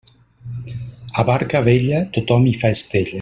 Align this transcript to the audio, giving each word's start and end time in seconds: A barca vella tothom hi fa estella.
A 1.11 1.23
barca 1.27 1.61
vella 1.69 2.01
tothom 2.19 2.49
hi 2.53 2.59
fa 2.65 2.73
estella. 2.79 3.09